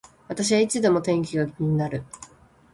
[0.27, 2.01] 私はいつでも天気が気になる